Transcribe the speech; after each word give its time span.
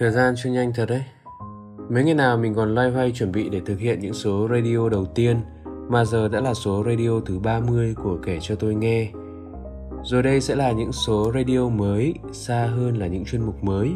Thời 0.00 0.10
gian 0.10 0.34
trôi 0.36 0.52
nhanh 0.52 0.72
thật 0.74 0.86
đấy. 0.88 1.04
Mấy 1.90 2.04
ngày 2.04 2.14
nào 2.14 2.38
mình 2.38 2.54
còn 2.54 2.74
loay 2.74 2.90
hoay 2.90 3.12
chuẩn 3.12 3.32
bị 3.32 3.48
để 3.48 3.60
thực 3.66 3.78
hiện 3.78 4.00
những 4.00 4.14
số 4.14 4.48
radio 4.50 4.88
đầu 4.88 5.06
tiên 5.06 5.40
mà 5.88 6.04
giờ 6.04 6.28
đã 6.28 6.40
là 6.40 6.54
số 6.54 6.84
radio 6.86 7.20
thứ 7.26 7.38
30 7.38 7.94
của 7.94 8.18
kể 8.26 8.38
cho 8.42 8.54
tôi 8.54 8.74
nghe. 8.74 9.10
Rồi 10.04 10.22
đây 10.22 10.40
sẽ 10.40 10.54
là 10.54 10.72
những 10.72 10.92
số 10.92 11.32
radio 11.34 11.68
mới, 11.68 12.14
xa 12.32 12.66
hơn 12.66 12.96
là 12.96 13.06
những 13.06 13.24
chuyên 13.24 13.42
mục 13.42 13.64
mới. 13.64 13.90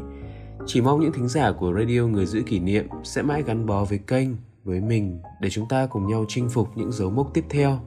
Chỉ 0.67 0.81
mong 0.81 1.01
những 1.01 1.13
thính 1.13 1.29
giả 1.29 1.53
của 1.53 1.73
radio 1.79 2.03
Người 2.03 2.27
giữ 2.27 2.43
kỷ 2.47 2.59
niệm 2.59 2.87
sẽ 3.05 3.23
mãi 3.23 3.43
gắn 3.43 3.67
bó 3.67 3.85
với 3.85 3.99
kênh, 3.99 4.29
với 4.65 4.81
mình 4.81 5.21
để 5.41 5.51
chúng 5.51 5.69
ta 5.69 5.87
cùng 5.87 6.07
nhau 6.07 6.25
chinh 6.29 6.49
phục 6.49 6.69
những 6.75 6.93
dấu 6.93 7.11
mốc 7.11 7.35
tiếp 7.35 7.45
theo. 7.51 7.79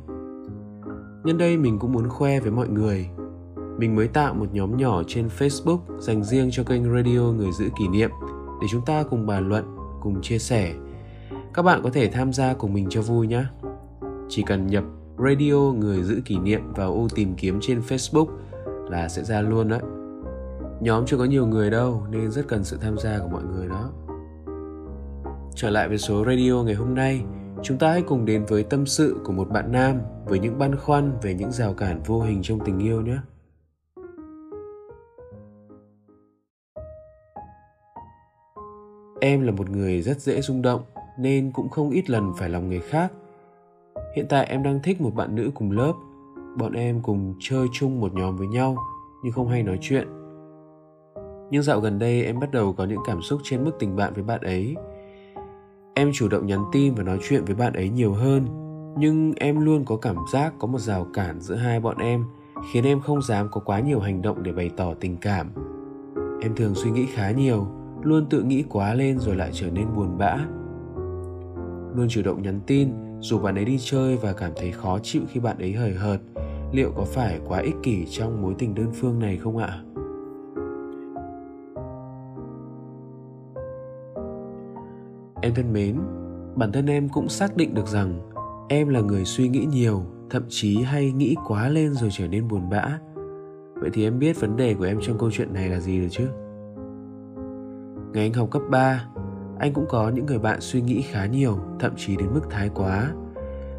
Nhân 1.24 1.38
đây 1.38 1.58
mình 1.58 1.80
cũng 1.80 1.94
muốn 1.94 2.10
khoe 2.10 2.40
với 2.40 2.52
mọi 2.52 2.68
người 2.68 3.10
mình 3.78 3.96
mới 3.96 4.08
tạo 4.08 4.34
một 4.34 4.54
nhóm 4.54 4.78
nhỏ 4.78 5.04
trên 5.08 5.28
Facebook 5.38 5.80
dành 6.00 6.24
riêng 6.24 6.50
cho 6.52 6.64
kênh 6.64 6.94
Radio 6.94 7.20
Người 7.20 7.52
giữ 7.52 7.70
kỷ 7.80 7.88
niệm 7.88 8.10
để 8.62 8.68
chúng 8.72 8.86
ta 8.86 9.04
cùng 9.10 9.26
bàn 9.26 9.50
luận, 9.50 9.78
cùng 10.02 10.22
chia 10.22 10.40
sẻ. 10.40 10.74
Các 11.54 11.62
bạn 11.62 11.82
có 11.84 11.90
thể 11.90 12.08
tham 12.08 12.34
gia 12.34 12.54
cùng 12.54 12.74
mình 12.74 12.88
cho 12.90 13.02
vui 13.02 13.28
nhé. 13.28 13.44
Chỉ 14.30 14.44
cần 14.44 14.68
nhập 14.68 14.84
Radio 15.18 15.56
Người 15.56 16.04
giữ 16.04 16.22
kỷ 16.26 16.38
niệm 16.38 16.74
vào 16.74 16.94
ô 16.94 17.08
tìm 17.16 17.36
kiếm 17.36 17.60
trên 17.62 17.80
Facebook 17.80 18.28
là 18.90 19.10
sẽ 19.10 19.24
ra 19.24 19.42
luôn 19.42 19.70
đấy 19.70 19.82
Nhóm 20.84 21.06
chưa 21.06 21.18
có 21.18 21.26
nhiều 21.26 21.48
người 21.48 21.70
đâu 21.70 22.04
nên 22.12 22.32
rất 22.32 22.48
cần 22.48 22.64
sự 22.64 22.78
tham 22.82 22.98
gia 22.98 23.20
của 23.20 23.28
mọi 23.28 23.44
người 23.44 23.68
đó. 23.68 23.90
Trở 25.56 25.70
lại 25.70 25.88
với 25.88 25.98
số 25.98 26.26
radio 26.26 26.64
ngày 26.64 26.76
hôm 26.76 26.96
nay, 26.96 27.22
chúng 27.64 27.78
ta 27.78 27.92
hãy 27.92 28.02
cùng 28.02 28.26
đến 28.26 28.46
với 28.46 28.64
tâm 28.64 28.86
sự 28.86 29.18
của 29.24 29.34
một 29.34 29.50
bạn 29.50 29.72
nam 29.72 29.96
với 30.26 30.40
những 30.40 30.60
băn 30.60 30.76
khoăn 30.76 31.12
về 31.22 31.34
những 31.34 31.52
rào 31.52 31.74
cản 31.74 32.02
vô 32.06 32.22
hình 32.22 32.40
trong 32.42 32.60
tình 32.66 32.80
yêu 32.80 33.02
nhé. 33.02 33.18
Em 39.26 39.42
là 39.42 39.52
một 39.52 39.70
người 39.70 40.02
rất 40.02 40.22
dễ 40.22 40.42
rung 40.42 40.62
động 40.62 40.82
nên 41.18 41.52
cũng 41.52 41.70
không 41.70 41.90
ít 41.90 42.10
lần 42.10 42.34
phải 42.38 42.50
lòng 42.50 42.70
người 42.70 42.80
khác. 42.80 43.12
Hiện 44.16 44.26
tại 44.30 44.46
em 44.46 44.64
đang 44.64 44.80
thích 44.84 45.02
một 45.02 45.16
bạn 45.16 45.36
nữ 45.36 45.52
cùng 45.56 45.72
lớp. 45.72 45.94
Bọn 46.58 46.74
em 46.74 47.02
cùng 47.02 47.36
chơi 47.40 47.68
chung 47.74 48.00
một 48.00 48.14
nhóm 48.14 48.38
với 48.38 48.48
nhau 48.48 48.78
nhưng 49.24 49.34
không 49.34 49.48
hay 49.48 49.64
nói 49.64 49.78
chuyện. 49.82 50.08
Nhưng 51.52 51.64
dạo 51.64 51.80
gần 51.80 52.00
đây 52.00 52.24
em 52.24 52.40
bắt 52.40 52.52
đầu 52.52 52.74
có 52.74 52.86
những 52.86 53.00
cảm 53.08 53.22
xúc 53.22 53.42
trên 53.44 53.64
mức 53.64 53.72
tình 53.80 53.96
bạn 53.96 54.14
với 54.14 54.24
bạn 54.24 54.42
ấy. 54.42 54.76
Em 55.94 56.12
chủ 56.14 56.28
động 56.28 56.46
nhắn 56.46 56.64
tin 56.72 56.96
và 56.96 57.04
nói 57.04 57.20
chuyện 57.22 57.46
với 57.46 57.56
bạn 57.56 57.74
ấy 57.74 57.90
nhiều 57.90 58.14
hơn, 58.14 58.46
nhưng 58.98 59.34
em 59.36 59.66
luôn 59.66 59.86
có 59.86 59.98
cảm 59.98 60.18
giác 60.34 60.54
có 60.60 60.68
một 60.68 60.80
rào 60.80 61.08
cản 61.14 61.42
giữa 61.42 61.56
hai 61.56 61.80
bọn 61.80 61.98
em 61.98 62.26
khiến 62.72 62.84
em 62.84 63.02
không 63.02 63.22
dám 63.22 63.48
có 63.52 63.62
quá 63.66 63.80
nhiều 63.80 64.00
hành 64.00 64.22
động 64.22 64.44
để 64.44 64.52
bày 64.52 64.70
tỏ 64.78 64.94
tình 65.00 65.18
cảm. 65.18 65.52
Em 66.42 66.56
thường 66.56 66.76
suy 66.76 66.92
nghĩ 66.92 67.06
khá 67.06 67.32
nhiều 67.32 67.83
luôn 68.06 68.26
tự 68.30 68.44
nghĩ 68.44 68.64
quá 68.70 68.94
lên 68.94 69.20
rồi 69.20 69.36
lại 69.36 69.50
trở 69.54 69.70
nên 69.70 69.88
buồn 69.96 70.18
bã. 70.18 70.38
Luôn 71.96 72.08
chủ 72.10 72.22
động 72.26 72.42
nhắn 72.42 72.60
tin 72.68 72.90
dù 73.20 73.40
bạn 73.40 73.56
ấy 73.56 73.66
đi 73.66 73.78
chơi 73.82 74.18
và 74.18 74.34
cảm 74.34 74.52
thấy 74.56 74.72
khó 74.72 75.00
chịu 75.00 75.22
khi 75.30 75.40
bạn 75.40 75.58
ấy 75.58 75.74
hời 75.74 75.94
hợt. 75.94 76.20
Liệu 76.72 76.92
có 76.96 77.04
phải 77.04 77.40
quá 77.48 77.60
ích 77.60 77.76
kỷ 77.84 78.06
trong 78.06 78.42
mối 78.42 78.56
tình 78.58 78.76
đơn 78.76 78.92
phương 78.94 79.20
này 79.20 79.38
không 79.38 79.58
ạ? 79.58 79.84
Em 85.42 85.54
thân 85.56 85.74
mến, 85.74 86.00
bản 86.56 86.72
thân 86.72 86.86
em 86.86 87.10
cũng 87.10 87.30
xác 87.30 87.58
định 87.58 87.74
được 87.74 87.88
rằng 87.88 88.20
em 88.70 88.90
là 88.90 89.02
người 89.02 89.26
suy 89.26 89.48
nghĩ 89.48 89.66
nhiều, 89.66 90.04
thậm 90.30 90.44
chí 90.50 90.82
hay 90.82 91.12
nghĩ 91.12 91.36
quá 91.48 91.70
lên 91.70 91.94
rồi 91.94 92.10
trở 92.14 92.28
nên 92.28 92.48
buồn 92.48 92.70
bã. 92.70 93.00
Vậy 93.76 93.90
thì 93.94 94.04
em 94.04 94.20
biết 94.20 94.40
vấn 94.40 94.58
đề 94.58 94.74
của 94.74 94.84
em 94.84 95.00
trong 95.02 95.18
câu 95.18 95.32
chuyện 95.32 95.54
này 95.54 95.70
là 95.70 95.80
gì 95.80 96.00
rồi 96.00 96.10
chứ? 96.10 96.28
Ngày 98.14 98.24
anh 98.24 98.34
học 98.34 98.52
cấp 98.52 98.62
3, 98.70 99.06
anh 99.60 99.74
cũng 99.74 99.86
có 99.90 100.10
những 100.10 100.26
người 100.26 100.40
bạn 100.40 100.62
suy 100.62 100.82
nghĩ 100.82 101.02
khá 101.02 101.26
nhiều, 101.26 101.60
thậm 101.80 101.94
chí 101.98 102.16
đến 102.16 102.28
mức 102.34 102.42
thái 102.50 102.70
quá. 102.76 103.12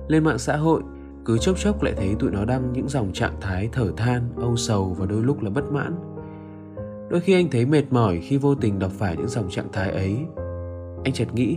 Lên 0.09 0.25
mạng 0.25 0.39
xã 0.39 0.57
hội, 0.57 0.83
cứ 1.25 1.39
chốc 1.39 1.59
chốc 1.59 1.83
lại 1.83 1.95
thấy 1.97 2.15
tụi 2.19 2.31
nó 2.31 2.45
đăng 2.45 2.73
những 2.73 2.89
dòng 2.89 3.13
trạng 3.13 3.35
thái 3.41 3.69
thở 3.73 3.93
than, 3.97 4.23
âu 4.37 4.57
sầu 4.57 4.97
và 4.99 5.07
đôi 5.07 5.23
lúc 5.23 5.43
là 5.43 5.51
bất 5.51 5.65
mãn. 5.73 5.95
Đôi 7.11 7.21
khi 7.21 7.35
anh 7.35 7.51
thấy 7.51 7.67
mệt 7.67 7.85
mỏi 7.91 8.21
khi 8.21 8.37
vô 8.37 8.55
tình 8.55 8.79
đọc 8.79 8.93
phải 8.99 9.17
những 9.17 9.29
dòng 9.29 9.51
trạng 9.51 9.73
thái 9.73 9.91
ấy. 9.91 10.17
Anh 11.05 11.13
chợt 11.13 11.35
nghĩ, 11.35 11.57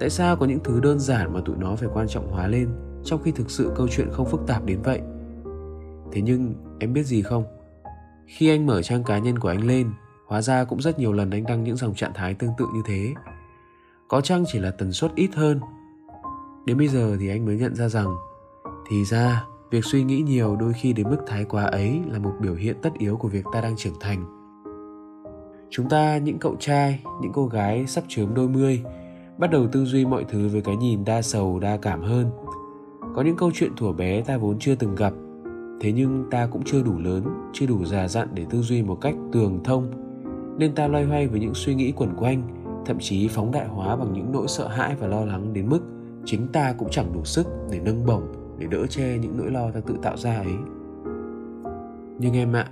tại 0.00 0.10
sao 0.10 0.36
có 0.36 0.46
những 0.46 0.60
thứ 0.64 0.80
đơn 0.80 0.98
giản 0.98 1.34
mà 1.34 1.40
tụi 1.44 1.56
nó 1.56 1.76
phải 1.76 1.88
quan 1.94 2.08
trọng 2.08 2.30
hóa 2.30 2.46
lên, 2.46 2.68
trong 3.04 3.22
khi 3.22 3.30
thực 3.30 3.50
sự 3.50 3.72
câu 3.76 3.88
chuyện 3.88 4.08
không 4.12 4.26
phức 4.26 4.40
tạp 4.46 4.64
đến 4.64 4.78
vậy? 4.82 5.00
Thế 6.12 6.22
nhưng 6.22 6.54
em 6.78 6.92
biết 6.92 7.02
gì 7.02 7.22
không? 7.22 7.44
Khi 8.26 8.48
anh 8.48 8.66
mở 8.66 8.82
trang 8.82 9.04
cá 9.04 9.18
nhân 9.18 9.38
của 9.38 9.48
anh 9.48 9.66
lên 9.66 9.90
Hóa 10.32 10.42
ra 10.42 10.64
cũng 10.64 10.80
rất 10.80 10.98
nhiều 10.98 11.12
lần 11.12 11.30
anh 11.30 11.44
đăng 11.44 11.64
những 11.64 11.76
dòng 11.76 11.94
trạng 11.94 12.12
thái 12.14 12.34
tương 12.34 12.52
tự 12.58 12.66
như 12.74 12.82
thế. 12.84 13.14
Có 14.08 14.20
chăng 14.20 14.44
chỉ 14.52 14.58
là 14.58 14.70
tần 14.70 14.92
suất 14.92 15.14
ít 15.14 15.34
hơn. 15.34 15.60
Đến 16.66 16.78
bây 16.78 16.88
giờ 16.88 17.16
thì 17.20 17.28
anh 17.28 17.46
mới 17.46 17.56
nhận 17.56 17.74
ra 17.74 17.88
rằng 17.88 18.14
thì 18.88 19.04
ra 19.04 19.44
việc 19.70 19.84
suy 19.84 20.04
nghĩ 20.04 20.22
nhiều 20.26 20.56
đôi 20.56 20.72
khi 20.72 20.92
đến 20.92 21.10
mức 21.10 21.16
thái 21.26 21.44
quá 21.44 21.64
ấy 21.64 22.00
là 22.06 22.18
một 22.18 22.32
biểu 22.40 22.54
hiện 22.54 22.76
tất 22.82 22.90
yếu 22.98 23.16
của 23.16 23.28
việc 23.28 23.44
ta 23.52 23.60
đang 23.60 23.76
trưởng 23.76 23.94
thành. 24.00 24.24
Chúng 25.70 25.88
ta, 25.88 26.18
những 26.18 26.38
cậu 26.38 26.56
trai, 26.60 27.00
những 27.22 27.32
cô 27.32 27.46
gái 27.46 27.86
sắp 27.86 28.04
chớm 28.08 28.34
đôi 28.34 28.48
mươi, 28.48 28.82
bắt 29.38 29.50
đầu 29.50 29.66
tư 29.72 29.84
duy 29.84 30.04
mọi 30.04 30.24
thứ 30.28 30.48
với 30.48 30.60
cái 30.60 30.76
nhìn 30.76 31.04
đa 31.04 31.22
sầu, 31.22 31.58
đa 31.58 31.76
cảm 31.76 32.02
hơn. 32.02 32.30
Có 33.14 33.22
những 33.22 33.36
câu 33.36 33.50
chuyện 33.54 33.76
thuở 33.76 33.92
bé 33.92 34.22
ta 34.22 34.36
vốn 34.36 34.58
chưa 34.58 34.74
từng 34.74 34.94
gặp, 34.94 35.12
thế 35.80 35.92
nhưng 35.92 36.24
ta 36.30 36.46
cũng 36.46 36.62
chưa 36.64 36.82
đủ 36.82 36.98
lớn, 36.98 37.24
chưa 37.52 37.66
đủ 37.66 37.84
già 37.84 38.08
dặn 38.08 38.28
để 38.34 38.46
tư 38.50 38.62
duy 38.62 38.82
một 38.82 39.00
cách 39.00 39.14
tường 39.32 39.60
thông 39.64 40.11
nên 40.58 40.74
ta 40.74 40.88
loay 40.88 41.04
hoay 41.04 41.28
với 41.28 41.40
những 41.40 41.54
suy 41.54 41.74
nghĩ 41.74 41.92
quẩn 41.92 42.14
quanh, 42.16 42.42
thậm 42.86 42.98
chí 43.00 43.28
phóng 43.28 43.52
đại 43.52 43.66
hóa 43.66 43.96
bằng 43.96 44.12
những 44.12 44.32
nỗi 44.32 44.48
sợ 44.48 44.68
hãi 44.68 44.96
và 45.00 45.06
lo 45.06 45.24
lắng 45.24 45.52
đến 45.52 45.68
mức 45.68 45.80
chính 46.24 46.48
ta 46.52 46.74
cũng 46.78 46.88
chẳng 46.90 47.12
đủ 47.12 47.24
sức 47.24 47.46
để 47.70 47.80
nâng 47.84 48.06
bổng, 48.06 48.22
để 48.58 48.66
đỡ 48.66 48.86
che 48.86 49.18
những 49.18 49.36
nỗi 49.36 49.50
lo 49.50 49.70
ta 49.70 49.80
tự 49.80 49.94
tạo 50.02 50.16
ra 50.16 50.36
ấy. 50.36 50.56
Nhưng 52.18 52.36
em 52.36 52.52
ạ, 52.52 52.66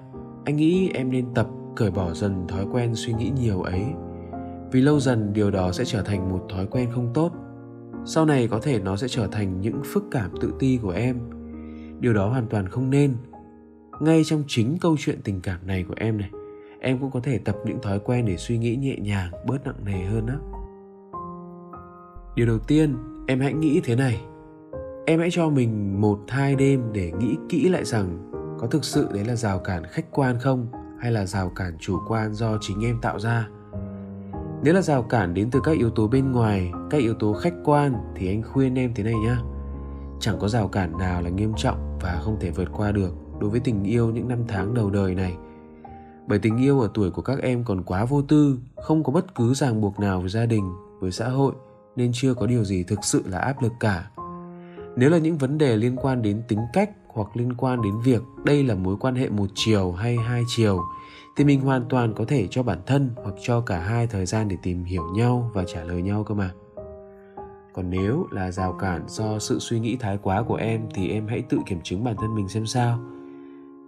anh 0.45 0.57
nghĩ 0.57 0.91
em 0.95 1.11
nên 1.11 1.35
tập 1.35 1.47
cởi 1.77 1.91
bỏ 1.91 2.13
dần 2.15 2.47
thói 2.49 2.67
quen 2.73 2.95
suy 2.95 3.13
nghĩ 3.13 3.33
nhiều 3.41 3.63
ấy. 3.63 3.85
Vì 4.73 4.81
lâu 4.81 5.01
dần 5.01 5.33
điều 5.33 5.51
đó 5.51 5.73
sẽ 5.73 5.85
trở 5.85 6.03
thành 6.03 6.29
một 6.29 6.47
thói 6.49 6.67
quen 6.67 6.89
không 6.95 7.11
tốt. 7.15 7.33
Sau 8.05 8.27
này 8.27 8.49
có 8.49 8.59
thể 8.63 8.81
nó 8.81 8.97
sẽ 8.97 9.09
trở 9.09 9.27
thành 9.27 9.61
những 9.61 9.81
phức 9.85 10.05
cảm 10.11 10.31
tự 10.41 10.53
ti 10.59 10.79
của 10.83 10.91
em. 10.91 11.19
Điều 12.01 12.13
đó 12.13 12.29
hoàn 12.29 12.47
toàn 12.47 12.69
không 12.69 12.91
nên. 12.91 13.15
Ngay 14.01 14.25
trong 14.25 14.43
chính 14.47 14.79
câu 14.81 14.97
chuyện 14.99 15.21
tình 15.25 15.41
cảm 15.41 15.67
này 15.67 15.85
của 15.89 15.95
em 15.97 16.19
này 16.19 16.31
em 16.81 16.99
cũng 16.99 17.11
có 17.11 17.21
thể 17.21 17.39
tập 17.39 17.57
những 17.65 17.81
thói 17.83 17.99
quen 17.99 18.27
để 18.27 18.37
suy 18.37 18.59
nghĩ 18.59 18.77
nhẹ 18.77 18.97
nhàng, 18.97 19.31
bớt 19.47 19.65
nặng 19.65 19.85
nề 19.85 20.05
hơn 20.05 20.27
á. 20.27 20.37
Điều 22.35 22.47
đầu 22.47 22.59
tiên, 22.59 22.97
em 23.27 23.41
hãy 23.41 23.53
nghĩ 23.53 23.81
thế 23.85 23.97
này. 23.97 24.21
Em 25.07 25.21
hãy 25.21 25.29
cho 25.33 25.49
mình 25.49 26.01
một, 26.01 26.19
hai 26.29 26.55
đêm 26.55 26.83
để 26.93 27.13
nghĩ 27.19 27.37
kỹ 27.49 27.69
lại 27.69 27.85
rằng 27.85 28.31
có 28.59 28.67
thực 28.67 28.85
sự 28.85 29.09
đấy 29.15 29.25
là 29.25 29.37
rào 29.37 29.59
cản 29.59 29.85
khách 29.85 30.11
quan 30.11 30.39
không, 30.39 30.67
hay 30.99 31.13
là 31.13 31.27
rào 31.27 31.51
cản 31.57 31.77
chủ 31.79 31.99
quan 32.09 32.35
do 32.35 32.59
chính 32.61 32.85
em 32.85 32.99
tạo 33.03 33.19
ra. 33.19 33.49
Nếu 34.63 34.75
là 34.75 34.83
rào 34.83 35.03
cản 35.03 35.35
đến 35.35 35.51
từ 35.51 35.61
các 35.65 35.77
yếu 35.77 35.91
tố 35.91 36.09
bên 36.09 36.33
ngoài, 36.33 36.73
các 36.91 36.99
yếu 36.99 37.15
tố 37.15 37.33
khách 37.33 37.55
quan, 37.65 37.95
thì 38.15 38.29
anh 38.29 38.43
khuyên 38.43 38.79
em 38.79 38.93
thế 38.95 39.05
này 39.05 39.15
nhá. 39.25 39.39
Chẳng 40.21 40.39
có 40.39 40.49
rào 40.49 40.69
cản 40.69 40.99
nào 40.99 41.23
là 41.23 41.31
nghiêm 41.31 41.53
trọng 41.57 41.99
và 42.01 42.21
không 42.23 42.37
thể 42.41 42.51
vượt 42.51 42.69
qua 42.73 42.93
được 42.93 43.15
đối 43.41 43.51
với 43.51 43.61
tình 43.61 43.85
yêu 43.85 44.11
những 44.11 44.29
năm 44.29 44.39
tháng 44.49 44.75
đầu 44.75 44.91
đời 44.91 45.15
này 45.15 45.37
bởi 46.31 46.39
tình 46.39 46.57
yêu 46.57 46.81
ở 46.81 46.91
tuổi 46.95 47.11
của 47.11 47.23
các 47.23 47.39
em 47.43 47.65
còn 47.65 47.83
quá 47.83 48.05
vô 48.05 48.23
tư, 48.23 48.59
không 48.77 49.05
có 49.05 49.13
bất 49.13 49.35
cứ 49.35 49.55
ràng 49.55 49.81
buộc 49.81 50.01
nào 50.01 50.21
với 50.21 50.31
gia 50.31 50.47
đình, 50.47 50.73
với 51.01 51.13
xã 51.13 51.29
hội, 51.29 51.53
nên 51.97 52.11
chưa 52.15 52.35
có 52.35 52.47
điều 52.47 52.65
gì 52.65 52.85
thực 52.85 53.05
sự 53.05 53.23
là 53.27 53.39
áp 53.39 53.63
lực 53.63 53.73
cả. 53.81 54.11
Nếu 54.97 55.11
là 55.11 55.19
những 55.19 55.39
vấn 55.39 55.59
đề 55.59 55.77
liên 55.77 55.97
quan 55.97 56.23
đến 56.23 56.43
tính 56.49 56.59
cách 56.73 56.91
hoặc 57.09 57.37
liên 57.37 57.53
quan 57.53 57.83
đến 57.83 58.01
việc 58.05 58.23
đây 58.45 58.65
là 58.65 58.75
mối 58.75 58.97
quan 59.01 59.15
hệ 59.15 59.29
một 59.29 59.47
chiều 59.55 59.93
hay 59.93 60.17
hai 60.17 60.43
chiều, 60.49 60.81
thì 61.37 61.45
mình 61.45 61.61
hoàn 61.61 61.85
toàn 61.89 62.15
có 62.15 62.25
thể 62.25 62.47
cho 62.51 62.63
bản 62.63 62.79
thân 62.87 63.11
hoặc 63.17 63.35
cho 63.43 63.61
cả 63.61 63.79
hai 63.79 64.07
thời 64.07 64.27
gian 64.27 64.49
để 64.49 64.57
tìm 64.63 64.85
hiểu 64.85 65.05
nhau 65.15 65.51
và 65.55 65.65
trả 65.65 65.85
lời 65.85 66.03
nhau 66.03 66.25
cơ 66.25 66.35
mà. 66.35 66.51
Còn 67.75 67.91
nếu 67.91 68.27
là 68.31 68.51
rào 68.51 68.73
cản 68.73 69.05
do 69.09 69.39
sự 69.39 69.59
suy 69.59 69.81
nghĩ 69.81 69.97
thái 69.97 70.19
quá 70.23 70.43
của 70.43 70.55
em, 70.55 70.87
thì 70.95 71.09
em 71.09 71.27
hãy 71.27 71.43
tự 71.49 71.59
kiểm 71.67 71.81
chứng 71.85 72.05
bản 72.05 72.17
thân 72.21 72.35
mình 72.35 72.49
xem 72.49 72.67
sao 72.67 72.99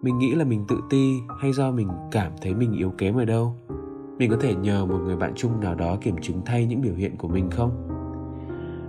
mình 0.03 0.19
nghĩ 0.19 0.35
là 0.35 0.45
mình 0.45 0.65
tự 0.69 0.81
ti 0.91 1.21
hay 1.39 1.53
do 1.53 1.71
mình 1.71 1.89
cảm 2.11 2.33
thấy 2.43 2.55
mình 2.55 2.73
yếu 2.73 2.91
kém 2.99 3.17
ở 3.17 3.25
đâu? 3.25 3.57
Mình 4.19 4.31
có 4.31 4.37
thể 4.41 4.55
nhờ 4.55 4.87
một 4.87 4.99
người 4.99 5.17
bạn 5.17 5.33
chung 5.37 5.61
nào 5.61 5.75
đó 5.75 5.97
kiểm 6.01 6.17
chứng 6.21 6.41
thay 6.45 6.67
những 6.67 6.81
biểu 6.81 6.95
hiện 6.95 7.17
của 7.17 7.29
mình 7.29 7.51
không? 7.51 7.89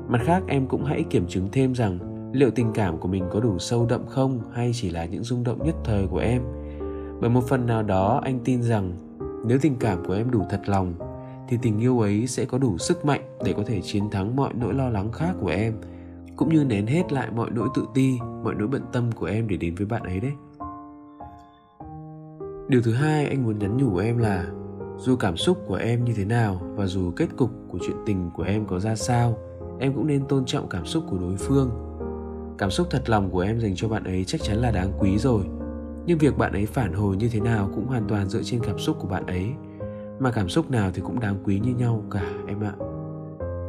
Mặt 0.07 0.21
khác, 0.25 0.43
em 0.47 0.67
cũng 0.67 0.85
hãy 0.85 1.03
kiểm 1.09 1.27
chứng 1.27 1.47
thêm 1.51 1.75
rằng 1.75 1.99
liệu 2.33 2.51
tình 2.51 2.71
cảm 2.73 2.97
của 2.97 3.07
mình 3.07 3.23
có 3.31 3.39
đủ 3.39 3.59
sâu 3.59 3.85
đậm 3.89 4.07
không 4.07 4.39
hay 4.53 4.71
chỉ 4.73 4.89
là 4.89 5.05
những 5.05 5.23
rung 5.23 5.43
động 5.43 5.63
nhất 5.63 5.75
thời 5.83 6.07
của 6.07 6.17
em? 6.17 6.41
Bởi 7.21 7.29
một 7.29 7.43
phần 7.47 7.65
nào 7.65 7.83
đó, 7.83 8.21
anh 8.23 8.39
tin 8.43 8.61
rằng 8.61 8.93
nếu 9.45 9.57
tình 9.61 9.75
cảm 9.79 10.05
của 10.05 10.13
em 10.13 10.31
đủ 10.31 10.41
thật 10.49 10.61
lòng, 10.65 10.93
thì 11.49 11.57
tình 11.61 11.79
yêu 11.79 11.99
ấy 11.99 12.27
sẽ 12.27 12.45
có 12.45 12.57
đủ 12.57 12.77
sức 12.77 13.05
mạnh 13.05 13.21
để 13.45 13.53
có 13.57 13.63
thể 13.65 13.81
chiến 13.81 14.03
thắng 14.11 14.35
mọi 14.35 14.53
nỗi 14.53 14.73
lo 14.73 14.89
lắng 14.89 15.11
khác 15.11 15.35
của 15.41 15.49
em, 15.49 15.73
cũng 16.35 16.49
như 16.49 16.63
nén 16.63 16.87
hết 16.87 17.13
lại 17.13 17.27
mọi 17.35 17.49
nỗi 17.51 17.67
tự 17.75 17.85
ti, 17.93 18.17
mọi 18.43 18.55
nỗi 18.55 18.67
bận 18.67 18.81
tâm 18.91 19.11
của 19.11 19.25
em 19.25 19.47
để 19.47 19.57
đến 19.57 19.75
với 19.75 19.85
bạn 19.85 20.03
ấy 20.03 20.19
đấy 20.19 20.31
điều 22.67 22.81
thứ 22.81 22.93
hai 22.93 23.27
anh 23.27 23.43
muốn 23.43 23.59
nhắn 23.59 23.77
nhủ 23.77 23.97
em 23.97 24.17
là, 24.17 24.45
dù 24.97 25.15
cảm 25.15 25.37
xúc 25.37 25.57
của 25.67 25.75
em 25.75 26.05
như 26.05 26.13
thế 26.15 26.25
nào 26.25 26.61
và 26.75 26.85
dù 26.85 27.11
kết 27.11 27.27
cục 27.37 27.49
của 27.67 27.77
chuyện 27.81 27.97
tình 28.05 28.31
của 28.33 28.43
em 28.43 28.65
có 28.65 28.79
ra 28.79 28.95
sao, 28.95 29.37
em 29.79 29.93
cũng 29.93 30.07
nên 30.07 30.25
tôn 30.25 30.45
trọng 30.45 30.69
cảm 30.69 30.85
xúc 30.85 31.03
của 31.09 31.17
đối 31.17 31.35
phương. 31.37 31.69
Cảm 32.57 32.71
xúc 32.71 32.87
thật 32.89 33.09
lòng 33.09 33.29
của 33.29 33.39
em 33.39 33.59
dành 33.59 33.75
cho 33.75 33.87
bạn 33.87 34.03
ấy 34.03 34.25
chắc 34.25 34.41
chắn 34.41 34.57
là 34.57 34.71
đáng 34.71 34.91
quý 34.99 35.17
rồi. 35.17 35.43
Nhưng 36.05 36.17
việc 36.17 36.37
bạn 36.37 36.51
ấy 36.51 36.65
phản 36.65 36.93
hồi 36.93 37.17
như 37.17 37.29
thế 37.29 37.39
nào 37.39 37.69
cũng 37.75 37.85
hoàn 37.85 38.07
toàn 38.07 38.29
dựa 38.29 38.43
trên 38.43 38.61
cảm 38.63 38.79
xúc 38.79 38.97
của 38.99 39.07
bạn 39.07 39.25
ấy. 39.25 39.53
Mà 40.19 40.31
cảm 40.31 40.49
xúc 40.49 40.71
nào 40.71 40.91
thì 40.93 41.01
cũng 41.05 41.19
đáng 41.19 41.35
quý 41.43 41.59
như 41.59 41.75
nhau 41.75 42.03
cả, 42.11 42.31
em 42.47 42.61
ạ. 42.63 42.73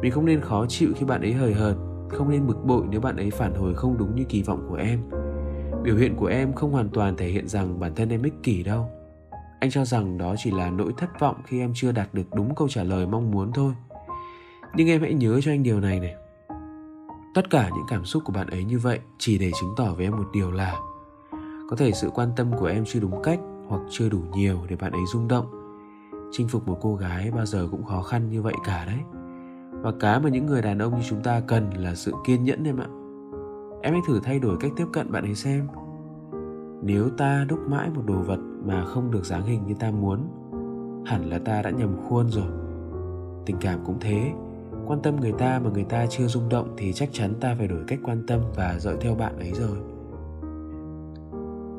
Mình 0.01 0.11
không 0.11 0.25
nên 0.25 0.41
khó 0.41 0.65
chịu 0.69 0.89
khi 0.95 1.05
bạn 1.05 1.21
ấy 1.21 1.33
hời 1.33 1.53
hợt, 1.53 1.75
không 2.09 2.29
nên 2.29 2.47
bực 2.47 2.65
bội 2.65 2.85
nếu 2.89 3.01
bạn 3.01 3.15
ấy 3.15 3.31
phản 3.31 3.55
hồi 3.55 3.73
không 3.73 3.97
đúng 3.97 4.15
như 4.15 4.23
kỳ 4.29 4.43
vọng 4.43 4.65
của 4.69 4.75
em 4.75 4.99
biểu 5.85 5.97
hiện 5.97 6.15
của 6.15 6.25
em 6.25 6.53
không 6.53 6.71
hoàn 6.71 6.89
toàn 6.89 7.17
thể 7.17 7.27
hiện 7.27 7.47
rằng 7.47 7.79
bản 7.79 7.95
thân 7.95 8.09
em 8.09 8.23
ích 8.23 8.33
kỷ 8.43 8.63
đâu. 8.63 8.89
Anh 9.59 9.71
cho 9.71 9.85
rằng 9.85 10.17
đó 10.17 10.35
chỉ 10.37 10.51
là 10.51 10.69
nỗi 10.69 10.93
thất 10.97 11.19
vọng 11.19 11.35
khi 11.45 11.59
em 11.59 11.71
chưa 11.75 11.91
đạt 11.91 12.13
được 12.13 12.33
đúng 12.33 12.55
câu 12.55 12.67
trả 12.67 12.83
lời 12.83 13.07
mong 13.07 13.31
muốn 13.31 13.51
thôi. 13.53 13.73
Nhưng 14.75 14.87
em 14.87 15.01
hãy 15.01 15.13
nhớ 15.13 15.41
cho 15.41 15.51
anh 15.51 15.63
điều 15.63 15.79
này 15.79 15.99
này. 15.99 16.15
Tất 17.35 17.49
cả 17.49 17.69
những 17.69 17.85
cảm 17.87 18.05
xúc 18.05 18.23
của 18.25 18.33
bạn 18.33 18.47
ấy 18.47 18.63
như 18.63 18.79
vậy 18.79 18.99
chỉ 19.17 19.37
để 19.37 19.51
chứng 19.59 19.73
tỏ 19.77 19.93
với 19.93 20.05
em 20.05 20.17
một 20.17 20.29
điều 20.33 20.51
là 20.51 20.75
có 21.69 21.75
thể 21.77 21.91
sự 21.91 22.09
quan 22.09 22.29
tâm 22.35 22.51
của 22.59 22.65
em 22.65 22.83
chưa 22.85 22.99
đúng 22.99 23.23
cách 23.23 23.39
hoặc 23.67 23.81
chưa 23.89 24.09
đủ 24.09 24.19
nhiều 24.35 24.59
để 24.69 24.75
bạn 24.75 24.91
ấy 24.91 25.01
rung 25.13 25.27
động. 25.27 25.45
Chinh 26.31 26.47
phục 26.47 26.67
một 26.67 26.77
cô 26.81 26.95
gái 26.95 27.31
bao 27.31 27.45
giờ 27.45 27.67
cũng 27.71 27.83
khó 27.83 28.01
khăn 28.01 28.29
như 28.29 28.41
vậy 28.41 28.55
cả 28.65 28.85
đấy. 28.85 28.99
Và 29.71 29.91
cái 29.99 30.19
mà 30.19 30.29
những 30.29 30.45
người 30.45 30.61
đàn 30.61 30.79
ông 30.79 30.95
như 30.95 31.03
chúng 31.09 31.23
ta 31.23 31.39
cần 31.47 31.69
là 31.77 31.95
sự 31.95 32.13
kiên 32.25 32.43
nhẫn 32.43 32.63
em 32.63 32.77
ạ 32.77 32.87
em 33.85 33.93
hãy 33.93 34.01
thử 34.07 34.19
thay 34.19 34.39
đổi 34.39 34.57
cách 34.59 34.71
tiếp 34.75 34.85
cận 34.93 35.11
bạn 35.11 35.23
ấy 35.23 35.35
xem. 35.35 35.67
Nếu 36.83 37.09
ta 37.09 37.45
đúc 37.49 37.59
mãi 37.67 37.89
một 37.95 38.01
đồ 38.05 38.13
vật 38.13 38.39
mà 38.65 38.85
không 38.85 39.11
được 39.11 39.25
dáng 39.25 39.43
hình 39.43 39.65
như 39.67 39.73
ta 39.79 39.91
muốn, 39.91 40.19
hẳn 41.05 41.29
là 41.29 41.39
ta 41.39 41.61
đã 41.61 41.69
nhầm 41.69 41.97
khuôn 42.03 42.29
rồi. 42.29 42.47
Tình 43.45 43.57
cảm 43.61 43.79
cũng 43.85 43.97
thế. 43.99 44.31
Quan 44.87 45.01
tâm 45.01 45.15
người 45.15 45.31
ta 45.31 45.59
mà 45.63 45.69
người 45.69 45.83
ta 45.83 46.05
chưa 46.05 46.27
rung 46.27 46.49
động 46.49 46.73
thì 46.77 46.93
chắc 46.93 47.09
chắn 47.11 47.33
ta 47.39 47.55
phải 47.57 47.67
đổi 47.67 47.83
cách 47.87 47.99
quan 48.03 48.23
tâm 48.27 48.39
và 48.55 48.79
dõi 48.79 48.97
theo 49.01 49.15
bạn 49.15 49.39
ấy 49.39 49.51
rồi. 49.51 49.77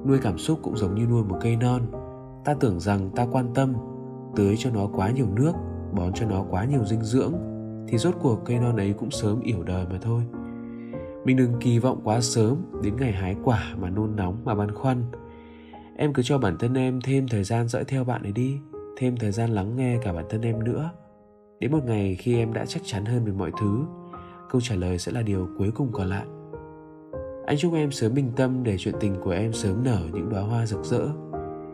Nuôi 0.06 0.19
cảm 0.23 0.38
xúc 0.38 0.59
cũng 0.62 0.76
giống 0.76 0.94
như 0.94 1.06
nuôi 1.06 1.25
một 1.25 1.37
cây 1.41 1.56
non. 1.56 1.82
Ta 2.44 2.55
tưởng 2.55 2.81
rằng 2.81 3.11
ta 3.11 3.26
quan 3.32 3.47
tâm, 3.55 3.75
tưới 4.37 4.56
cho 4.59 4.70
nó 4.70 4.87
quá 4.87 5.11
nhiều 5.11 5.26
nước, 5.37 5.52
bón 5.93 6.12
cho 6.12 6.26
nó 6.26 6.44
quá 6.50 6.64
nhiều 6.64 6.85
dinh 6.85 7.02
dưỡng, 7.02 7.32
thì 7.88 7.99
rốt 7.99 8.14
cuộc 8.23 8.44
cây 8.44 8.59
non 8.59 8.76
ấy 8.76 8.93
cũng 8.93 9.11
sớm 9.11 9.41
yểu 9.41 9.62
đời 9.62 9.87
mà 9.91 9.99
thôi 10.02 10.23
mình 11.26 11.37
đừng 11.37 11.52
kỳ 11.61 11.78
vọng 11.78 12.00
quá 12.05 12.20
sớm 12.20 12.56
đến 12.82 12.96
ngày 12.96 13.12
hái 13.12 13.37
quả 13.44 13.75
mà 13.81 13.90
nôn 13.90 14.17
nóng 14.17 14.44
mà 14.44 14.55
băn 14.55 14.75
khoăn. 14.75 15.02
Em 15.96 16.12
cứ 16.12 16.23
cho 16.23 16.38
bản 16.38 16.58
thân 16.58 16.75
em 16.75 17.00
thêm 17.00 17.28
thời 17.28 17.44
gian 17.44 17.69
dõi 17.69 17.84
theo 17.84 18.05
bạn 18.05 18.23
ấy 18.23 18.32
đi, 18.32 18.58
thêm 18.96 19.17
thời 19.17 19.32
gian 19.32 19.50
lắng 19.50 19.76
nghe 19.76 19.99
cả 20.02 20.12
bản 20.12 20.25
thân 20.31 20.43
em 20.43 20.64
nữa. 20.64 20.90
Đến 21.61 21.73
một 21.73 21.84
ngày 21.87 22.17
khi 22.19 22.37
em 22.37 22.52
đã 22.52 22.67
chắc 22.67 22.82
chắn 22.84 23.05
hơn 23.05 23.25
về 23.25 23.32
mọi 23.32 23.50
thứ, 23.61 23.84
câu 24.50 24.61
trả 24.61 24.75
lời 24.75 24.99
sẽ 24.99 25.12
là 25.12 25.23
điều 25.23 25.49
cuối 25.58 25.70
cùng 25.75 25.93
còn 25.93 26.08
lại. 26.08 26.26
Anh 27.46 27.56
chúc 27.58 27.75
em 27.75 27.90
sớm 27.90 28.14
bình 28.14 28.32
tâm 28.37 28.64
để 28.64 28.76
chuyện 28.78 28.94
tình 29.00 29.17
của 29.25 29.31
em 29.31 29.52
sớm 29.52 29.84
nở 29.84 30.00
những 30.12 30.28
đóa 30.31 30.43
hoa 30.43 30.67
rực 30.67 30.84
rỡ, 30.84 31.08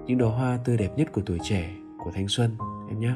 những 0.06 0.18
đóa 0.18 0.30
hoa 0.30 0.58
tươi 0.64 0.76
đẹp 0.76 0.90
nhất 0.96 1.12
của 1.12 1.22
tuổi 1.26 1.38
trẻ, 1.42 1.76
của 2.04 2.10
thanh 2.14 2.28
xuân, 2.28 2.56
em 2.88 3.00
nhé. 3.00 3.14